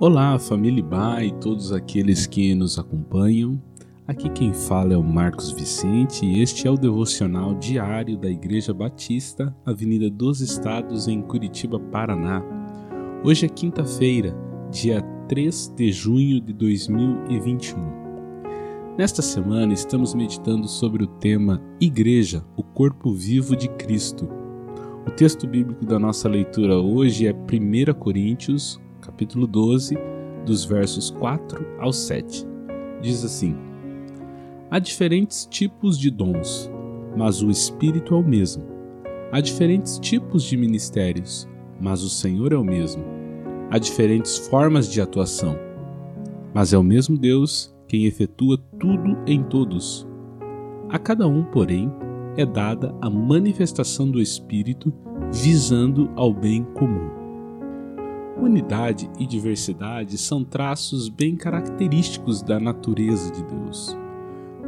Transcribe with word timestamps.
Olá, 0.00 0.38
família 0.38 0.84
Ba 0.84 1.24
e 1.24 1.32
todos 1.40 1.72
aqueles 1.72 2.24
que 2.24 2.54
nos 2.54 2.78
acompanham. 2.78 3.60
Aqui 4.06 4.30
quem 4.30 4.52
fala 4.52 4.94
é 4.94 4.96
o 4.96 5.02
Marcos 5.02 5.50
Vicente 5.50 6.24
e 6.24 6.40
este 6.40 6.68
é 6.68 6.70
o 6.70 6.76
devocional 6.76 7.52
diário 7.56 8.16
da 8.16 8.30
Igreja 8.30 8.72
Batista, 8.72 9.52
Avenida 9.66 10.08
dos 10.08 10.40
Estados, 10.40 11.08
em 11.08 11.20
Curitiba, 11.20 11.80
Paraná. 11.80 12.40
Hoje 13.24 13.46
é 13.46 13.48
quinta-feira, 13.48 14.36
dia 14.70 15.02
3 15.26 15.74
de 15.76 15.90
junho 15.90 16.40
de 16.40 16.52
2021. 16.52 17.76
Nesta 18.96 19.20
semana 19.20 19.72
estamos 19.72 20.14
meditando 20.14 20.68
sobre 20.68 21.02
o 21.02 21.08
tema 21.08 21.60
Igreja, 21.80 22.44
o 22.56 22.62
corpo 22.62 23.12
vivo 23.12 23.56
de 23.56 23.68
Cristo. 23.70 24.28
O 25.08 25.10
texto 25.10 25.44
bíblico 25.48 25.84
da 25.84 25.98
nossa 25.98 26.28
leitura 26.28 26.78
hoje 26.78 27.26
é 27.26 27.32
1 27.32 27.94
Coríntios 27.98 28.80
capítulo 29.08 29.46
12, 29.46 29.96
dos 30.44 30.66
versos 30.66 31.10
4 31.10 31.66
ao 31.78 31.92
7. 31.92 32.46
Diz 33.00 33.24
assim: 33.24 33.56
Há 34.70 34.78
diferentes 34.78 35.46
tipos 35.46 35.98
de 35.98 36.10
dons, 36.10 36.70
mas 37.16 37.40
o 37.42 37.50
Espírito 37.50 38.14
é 38.14 38.18
o 38.18 38.22
mesmo. 38.22 38.64
Há 39.32 39.40
diferentes 39.40 39.98
tipos 39.98 40.42
de 40.42 40.58
ministérios, 40.58 41.48
mas 41.80 42.02
o 42.02 42.10
Senhor 42.10 42.52
é 42.52 42.56
o 42.56 42.62
mesmo. 42.62 43.02
Há 43.70 43.78
diferentes 43.78 44.36
formas 44.46 44.90
de 44.92 45.00
atuação, 45.00 45.56
mas 46.52 46.74
é 46.74 46.78
o 46.78 46.82
mesmo 46.82 47.16
Deus 47.16 47.74
quem 47.86 48.04
efetua 48.04 48.58
tudo 48.78 49.16
em 49.26 49.42
todos. 49.42 50.06
A 50.90 50.98
cada 50.98 51.26
um, 51.26 51.44
porém, 51.44 51.90
é 52.36 52.44
dada 52.44 52.94
a 53.00 53.08
manifestação 53.08 54.10
do 54.10 54.20
Espírito 54.20 54.92
visando 55.32 56.10
ao 56.14 56.32
bem 56.32 56.62
comum. 56.74 57.17
Unidade 58.40 59.10
e 59.18 59.26
diversidade 59.26 60.16
são 60.16 60.44
traços 60.44 61.08
bem 61.08 61.34
característicos 61.34 62.40
da 62.40 62.60
natureza 62.60 63.32
de 63.32 63.42
Deus. 63.42 63.96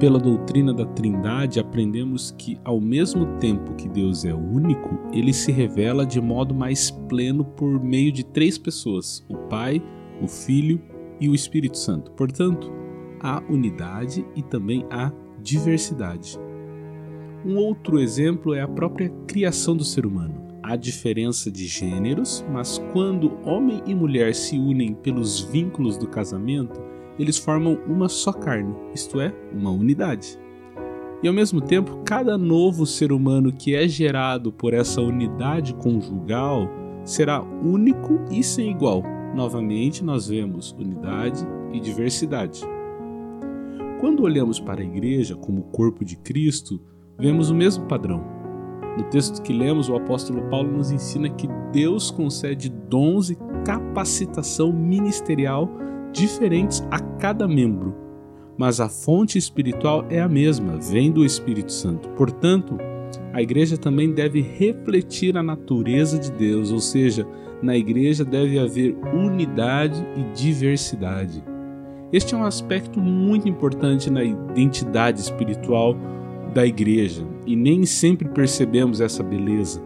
Pela 0.00 0.18
doutrina 0.18 0.74
da 0.74 0.84
Trindade, 0.84 1.60
aprendemos 1.60 2.34
que, 2.36 2.58
ao 2.64 2.80
mesmo 2.80 3.38
tempo 3.38 3.74
que 3.74 3.88
Deus 3.88 4.24
é 4.24 4.34
único, 4.34 4.98
ele 5.12 5.32
se 5.32 5.52
revela 5.52 6.04
de 6.04 6.20
modo 6.20 6.52
mais 6.52 6.90
pleno 6.90 7.44
por 7.44 7.80
meio 7.80 8.10
de 8.10 8.24
três 8.24 8.58
pessoas: 8.58 9.24
o 9.28 9.36
Pai, 9.36 9.80
o 10.20 10.26
Filho 10.26 10.82
e 11.20 11.28
o 11.28 11.34
Espírito 11.34 11.78
Santo. 11.78 12.10
Portanto, 12.12 12.72
há 13.20 13.40
unidade 13.48 14.26
e 14.34 14.42
também 14.42 14.84
há 14.90 15.12
diversidade. 15.40 16.36
Um 17.46 17.56
outro 17.56 18.00
exemplo 18.00 18.52
é 18.52 18.62
a 18.62 18.68
própria 18.68 19.10
criação 19.28 19.76
do 19.76 19.84
ser 19.84 20.04
humano 20.04 20.49
há 20.70 20.76
diferença 20.76 21.50
de 21.50 21.66
gêneros, 21.66 22.46
mas 22.48 22.78
quando 22.92 23.36
homem 23.44 23.82
e 23.86 23.94
mulher 23.94 24.32
se 24.32 24.56
unem 24.56 24.94
pelos 24.94 25.40
vínculos 25.40 25.96
do 25.96 26.06
casamento, 26.06 26.80
eles 27.18 27.36
formam 27.36 27.76
uma 27.88 28.08
só 28.08 28.32
carne, 28.32 28.72
isto 28.94 29.20
é, 29.20 29.34
uma 29.52 29.70
unidade. 29.70 30.38
E 31.24 31.26
ao 31.28 31.34
mesmo 31.34 31.60
tempo, 31.60 32.02
cada 32.04 32.38
novo 32.38 32.86
ser 32.86 33.10
humano 33.10 33.52
que 33.52 33.74
é 33.74 33.88
gerado 33.88 34.52
por 34.52 34.72
essa 34.72 35.00
unidade 35.00 35.74
conjugal 35.74 36.70
será 37.04 37.42
único 37.42 38.20
e 38.30 38.40
sem 38.40 38.70
igual. 38.70 39.02
Novamente, 39.34 40.04
nós 40.04 40.28
vemos 40.28 40.70
unidade 40.78 41.44
e 41.72 41.80
diversidade. 41.80 42.60
Quando 44.00 44.22
olhamos 44.22 44.60
para 44.60 44.82
a 44.82 44.84
igreja 44.84 45.34
como 45.34 45.62
o 45.62 45.64
corpo 45.64 46.04
de 46.04 46.16
Cristo, 46.16 46.80
vemos 47.18 47.50
o 47.50 47.54
mesmo 47.54 47.86
padrão 47.86 48.39
no 48.96 49.04
texto 49.04 49.42
que 49.42 49.52
lemos, 49.52 49.88
o 49.88 49.96
apóstolo 49.96 50.42
Paulo 50.50 50.70
nos 50.70 50.90
ensina 50.90 51.28
que 51.28 51.48
Deus 51.72 52.10
concede 52.10 52.68
dons 52.68 53.30
e 53.30 53.38
capacitação 53.64 54.72
ministerial 54.72 55.70
diferentes 56.12 56.86
a 56.90 56.98
cada 56.98 57.46
membro, 57.46 57.94
mas 58.58 58.80
a 58.80 58.88
fonte 58.88 59.38
espiritual 59.38 60.04
é 60.10 60.20
a 60.20 60.28
mesma, 60.28 60.76
vem 60.76 61.10
do 61.10 61.24
Espírito 61.24 61.72
Santo. 61.72 62.08
Portanto, 62.10 62.76
a 63.32 63.40
igreja 63.40 63.78
também 63.78 64.12
deve 64.12 64.40
refletir 64.40 65.36
a 65.36 65.42
natureza 65.42 66.18
de 66.18 66.32
Deus, 66.32 66.72
ou 66.72 66.80
seja, 66.80 67.26
na 67.62 67.76
igreja 67.76 68.24
deve 68.24 68.58
haver 68.58 68.96
unidade 69.14 70.04
e 70.16 70.22
diversidade. 70.34 71.42
Este 72.12 72.34
é 72.34 72.38
um 72.38 72.44
aspecto 72.44 72.98
muito 72.98 73.48
importante 73.48 74.10
na 74.10 74.24
identidade 74.24 75.20
espiritual 75.20 75.96
da 76.52 76.66
igreja 76.66 77.26
e 77.46 77.54
nem 77.56 77.84
sempre 77.84 78.28
percebemos 78.28 79.00
essa 79.00 79.22
beleza. 79.22 79.82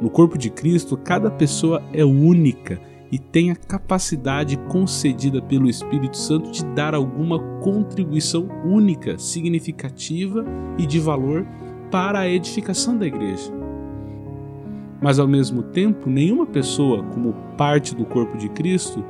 No 0.00 0.10
corpo 0.10 0.36
de 0.36 0.50
Cristo, 0.50 0.96
cada 0.96 1.30
pessoa 1.30 1.82
é 1.92 2.04
única 2.04 2.80
e 3.10 3.18
tem 3.18 3.50
a 3.50 3.56
capacidade 3.56 4.56
concedida 4.68 5.40
pelo 5.40 5.68
Espírito 5.68 6.16
Santo 6.16 6.50
de 6.50 6.64
dar 6.74 6.94
alguma 6.94 7.38
contribuição 7.60 8.48
única, 8.64 9.18
significativa 9.18 10.44
e 10.78 10.86
de 10.86 10.98
valor 10.98 11.46
para 11.90 12.20
a 12.20 12.28
edificação 12.28 12.96
da 12.98 13.06
igreja. 13.06 13.52
Mas 15.00 15.18
ao 15.18 15.28
mesmo 15.28 15.62
tempo, 15.62 16.08
nenhuma 16.08 16.46
pessoa, 16.46 17.04
como 17.04 17.34
parte 17.56 17.94
do 17.94 18.04
corpo 18.04 18.36
de 18.36 18.48
Cristo, 18.48 19.04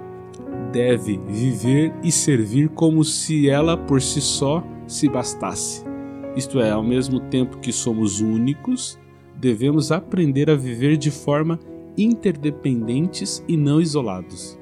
deve 0.73 1.19
viver 1.27 1.95
e 2.03 2.11
servir 2.11 2.69
como 2.69 3.05
se 3.05 3.49
ela 3.49 3.77
por 3.77 4.03
si 4.03 4.21
só 4.21 4.63
se 4.87 5.09
bastasse. 5.09 5.94
Isto 6.37 6.61
é, 6.61 6.71
ao 6.71 6.83
mesmo 6.83 7.21
tempo 7.21 7.59
que 7.59 7.73
somos 7.73 8.21
únicos, 8.21 8.99
devemos 9.37 9.93
aprender 9.93 10.51
a 10.51 10.55
viver 10.55 10.97
de 10.97 11.11
forma 11.11 11.59
interdependentes 11.97 13.45
e 13.47 13.57
não 13.57 13.81
isolados. 13.81 14.59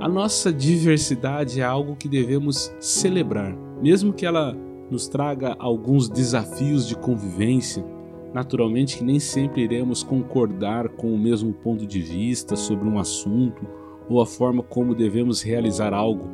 A 0.00 0.08
nossa 0.08 0.52
diversidade 0.52 1.60
é 1.60 1.64
algo 1.64 1.96
que 1.96 2.08
devemos 2.08 2.74
celebrar, 2.80 3.56
mesmo 3.80 4.12
que 4.12 4.26
ela 4.26 4.56
nos 4.90 5.08
traga 5.08 5.56
alguns 5.58 6.08
desafios 6.08 6.86
de 6.86 6.96
convivência. 6.96 7.84
Naturalmente 8.34 8.98
que 8.98 9.04
nem 9.04 9.18
sempre 9.18 9.62
iremos 9.62 10.02
concordar 10.02 10.88
com 10.90 11.14
o 11.14 11.18
mesmo 11.18 11.52
ponto 11.52 11.86
de 11.86 12.00
vista 12.00 12.56
sobre 12.56 12.88
um 12.88 12.98
assunto 12.98 13.66
ou 14.08 14.20
a 14.20 14.26
forma 14.26 14.62
como 14.62 14.94
devemos 14.94 15.40
realizar 15.40 15.94
algo, 15.94 16.28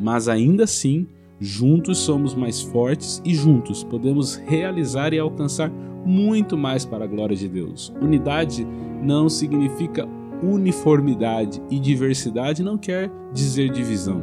mas 0.00 0.28
ainda 0.28 0.64
assim 0.64 1.06
Juntos 1.44 1.98
somos 1.98 2.36
mais 2.36 2.62
fortes 2.62 3.20
e 3.24 3.34
juntos 3.34 3.82
podemos 3.82 4.36
realizar 4.46 5.12
e 5.12 5.18
alcançar 5.18 5.72
muito 6.06 6.56
mais 6.56 6.84
para 6.84 7.02
a 7.02 7.06
glória 7.08 7.34
de 7.34 7.48
Deus. 7.48 7.92
Unidade 8.00 8.64
não 9.02 9.28
significa 9.28 10.08
uniformidade 10.40 11.60
e 11.68 11.80
diversidade 11.80 12.62
não 12.62 12.78
quer 12.78 13.10
dizer 13.34 13.72
divisão. 13.72 14.22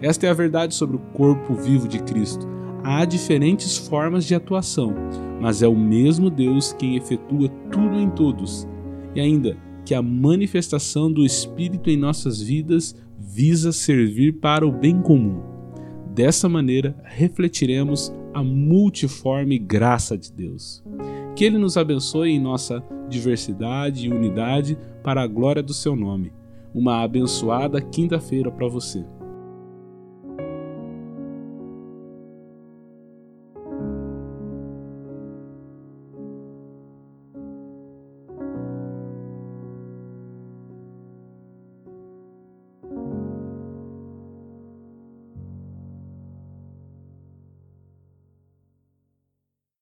Esta 0.00 0.26
é 0.26 0.30
a 0.30 0.34
verdade 0.34 0.74
sobre 0.74 0.96
o 0.96 1.00
corpo 1.12 1.52
vivo 1.52 1.86
de 1.86 2.02
Cristo. 2.02 2.48
Há 2.82 3.04
diferentes 3.04 3.76
formas 3.76 4.24
de 4.24 4.34
atuação, 4.34 4.94
mas 5.38 5.62
é 5.62 5.68
o 5.68 5.76
mesmo 5.76 6.30
Deus 6.30 6.72
quem 6.72 6.96
efetua 6.96 7.50
tudo 7.70 8.00
em 8.00 8.08
todos. 8.08 8.66
E 9.14 9.20
ainda 9.20 9.54
que 9.84 9.94
a 9.94 10.00
manifestação 10.00 11.12
do 11.12 11.26
Espírito 11.26 11.90
em 11.90 11.96
nossas 11.98 12.40
vidas 12.40 12.96
visa 13.18 13.70
servir 13.70 14.40
para 14.40 14.66
o 14.66 14.72
bem 14.72 14.98
comum. 15.02 15.51
Dessa 16.14 16.46
maneira, 16.46 16.94
refletiremos 17.04 18.12
a 18.34 18.42
multiforme 18.42 19.58
graça 19.58 20.16
de 20.16 20.30
Deus. 20.30 20.84
Que 21.34 21.42
Ele 21.42 21.56
nos 21.56 21.78
abençoe 21.78 22.32
em 22.32 22.38
nossa 22.38 22.84
diversidade 23.08 24.06
e 24.06 24.12
unidade 24.12 24.76
para 25.02 25.22
a 25.22 25.26
glória 25.26 25.62
do 25.62 25.72
Seu 25.72 25.96
nome. 25.96 26.30
Uma 26.74 27.02
abençoada 27.02 27.80
quinta-feira 27.80 28.50
para 28.50 28.68
você. 28.68 29.02